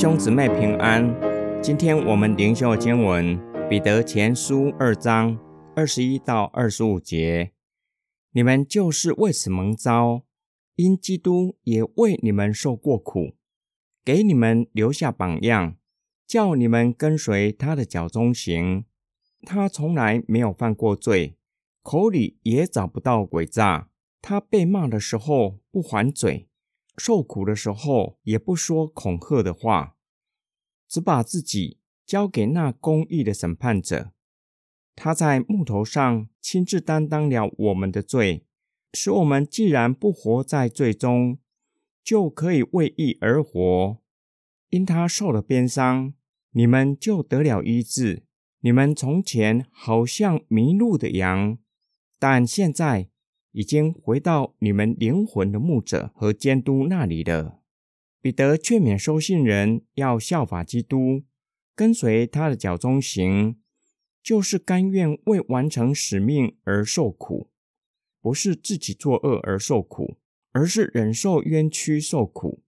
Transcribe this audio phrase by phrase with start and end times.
[0.00, 1.12] 兄姊妹平安。
[1.60, 3.36] 今天我们灵修经文
[3.68, 5.36] 《彼得前书》二章
[5.74, 7.50] 二十一到二十五节。
[8.30, 10.22] 你们就是为此蒙召，
[10.76, 13.34] 因基督也为你们受过苦，
[14.04, 15.74] 给你们留下榜样，
[16.24, 18.84] 叫你们跟随他的脚中行。
[19.42, 21.34] 他从来没有犯过罪，
[21.82, 23.88] 口里也找不到诡诈。
[24.22, 26.47] 他被骂的时候不还嘴。
[26.98, 29.96] 受苦的时候，也不说恐吓的话，
[30.88, 34.12] 只把自己交给那公义的审判者。
[34.96, 38.44] 他在木头上亲自担当了我们的罪，
[38.92, 41.38] 使我们既然不活在罪中，
[42.02, 43.98] 就可以为义而活。
[44.70, 46.14] 因他受了鞭伤，
[46.50, 48.24] 你们就得了医治。
[48.60, 51.58] 你们从前好像迷路的羊，
[52.18, 53.10] 但现在。
[53.58, 57.60] 已经回到你们灵魂的牧者和监督那里了。
[58.20, 61.24] 彼得劝勉收信人要效法基督，
[61.74, 63.56] 跟随他的脚中行，
[64.22, 67.50] 就是甘愿为完成使命而受苦，
[68.20, 70.18] 不是自己作恶而受苦，
[70.52, 72.62] 而是忍受冤屈受苦。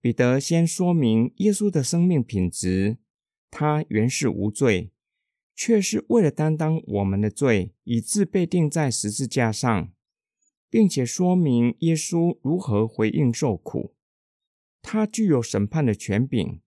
[0.00, 2.98] 彼得先说明耶稣的生命品质，
[3.50, 4.92] 他原是无罪，
[5.56, 9.90] 却是为了担当我们的罪，以致被钉在十字架上。
[10.74, 13.94] 并且说明耶稣如何回应受苦，
[14.82, 16.60] 他具有审判的权柄，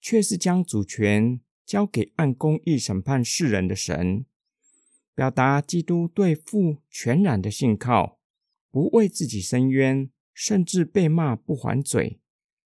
[0.00, 4.26] 却是将主权交给按公义审判世人的神，
[5.14, 8.18] 表达基督对父全然的信靠，
[8.72, 12.18] 不为自己伸冤，甚至被骂不还嘴，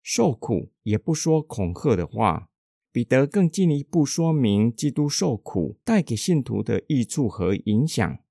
[0.00, 2.48] 受苦也不说恐吓的话。
[2.90, 8.23] 彼得更进一步说明基督受苦带给信徒的益处和影响。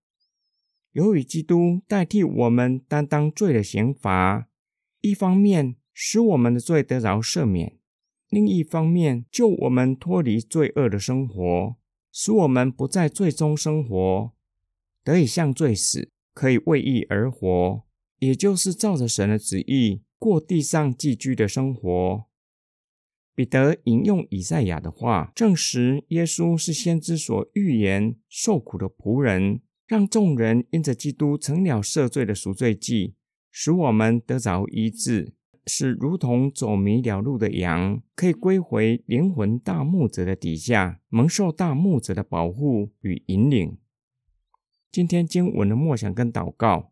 [0.93, 4.47] 由于基督代替我们担当罪的刑罚，
[5.01, 7.77] 一方面使我们的罪得着赦免，
[8.29, 11.75] 另一方面救我们脱离罪恶的生活，
[12.11, 14.31] 使我们不在罪中生活，
[15.03, 17.83] 得以向罪死，可以为义而活，
[18.19, 22.25] 也就是照着神的旨意过地上寄居的生活。
[23.35, 29.61] 彼得引用以赛亚的话，证实耶稣是先知所预言受苦的仆人。
[29.93, 33.13] 让众人因着基督成了赦罪的赎罪祭，
[33.51, 35.35] 使我们得着医治，
[35.67, 43.77] 使如同走迷了路的羊，可以归回灵魂大牧者的底下，蒙受大牧者的保护与引领。
[44.91, 46.91] 今天经文的默想跟祷告，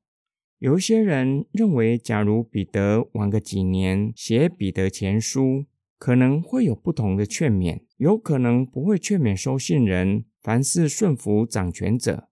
[0.59, 5.65] 有一些人认为，假如彼得晚个几年写彼得前书，
[5.97, 12.27] 可能会有不同的劝勉，有可能不会劝勉收信人，凡事顺服掌权者。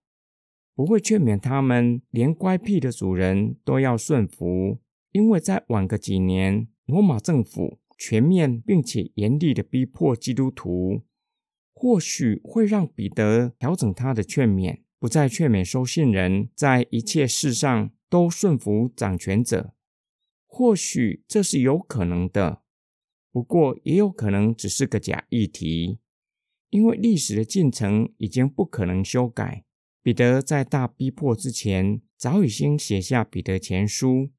[0.80, 4.78] 不会劝勉他们，连乖僻的主人都要顺服，
[5.12, 11.02] 因为再晚个几年，罗马政府全面并且严厉的逼迫基督徒，
[11.74, 19.74] 或许会让彼得调整他的劝勉，不再劝勉收信人在一切事上都顺服掌权者。
[20.46, 22.62] 或许这是有可能的，
[23.30, 25.98] 不过也有可能只是个假议题，
[26.70, 29.66] 因为历史的进程已经不可能修改。
[30.02, 34.30] 彼得在大逼迫之前，早已经写下彼得前书。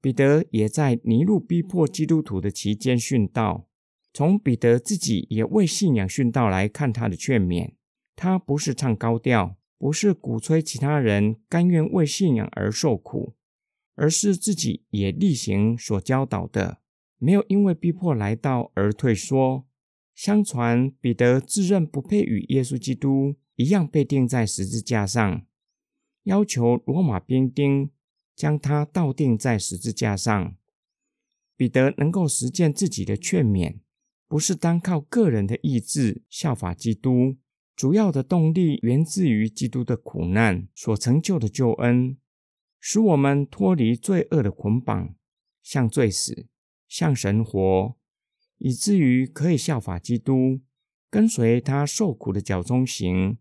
[0.00, 3.68] 彼得也在尼禄逼迫基督徒的期间殉道。
[4.14, 7.72] 从彼得自己也为信仰殉道来看，他的劝勉，
[8.14, 13.34] 他不是唱高调，不是鼓吹其他人甘愿为信仰而受苦，
[13.96, 16.78] 而是自己也例行所教导的，
[17.18, 19.66] 没有因为逼迫来到而退缩。
[20.14, 23.34] 相传彼得自认不配与耶稣基督。
[23.58, 25.44] 一样被钉在十字架上，
[26.22, 27.90] 要求罗马兵丁
[28.36, 30.56] 将他倒钉在十字架上。
[31.56, 33.80] 彼得能够实践自己的劝勉，
[34.28, 37.36] 不是单靠个人的意志效法基督，
[37.74, 42.16] 主要的动力源自于基督的苦难所成就的救恩，
[42.78, 45.16] 使我们脱离罪恶的捆绑，
[45.64, 46.46] 向罪死，
[46.86, 47.96] 向神活，
[48.58, 50.60] 以至于可以效法基督，
[51.10, 53.38] 跟随他受苦的脚中行。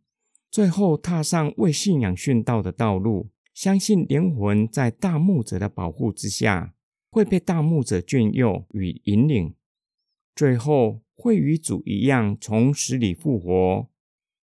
[0.50, 6.74] 最后踏上为信仰殉道的道路，相信灵魂在大牧者的保护之下，
[7.10, 9.56] 会被大牧者眷佑与引领，
[10.36, 13.90] 最后会与主一样从死里复活。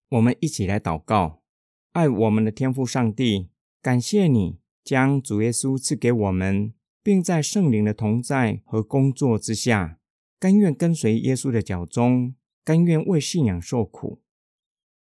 [0.10, 1.42] 我们一起来祷告：
[1.94, 3.50] 爱我们的天父上帝，
[3.82, 10.00] 感谢你将主耶稣赐给我们，并在圣灵的同在和工作之下，
[10.40, 14.22] 甘愿跟随耶稣的脚中，甘愿为信仰受苦。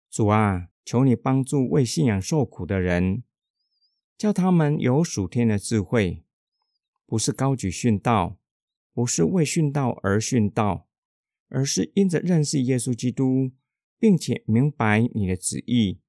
[0.10, 0.68] 主啊！
[0.84, 3.24] 求你帮助为信仰受苦的人，
[4.18, 6.24] 叫他们有属天的智慧，
[7.06, 8.38] 不是高举殉道，
[8.94, 10.88] 不是为殉道而殉道，
[11.48, 13.52] 而是因着认识耶稣基督，
[14.00, 16.00] 并且明白你的旨意，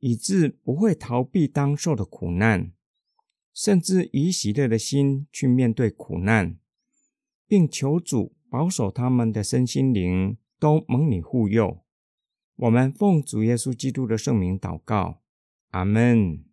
[0.00, 2.72] 以致不会逃避当受的苦难，
[3.52, 6.58] 甚至以喜乐的心去面对苦难，
[7.46, 11.85] 并求主保守他们的身心灵都蒙你护佑。
[12.56, 15.20] 我们奉主耶稣基督的圣名祷告，
[15.72, 16.45] 阿门。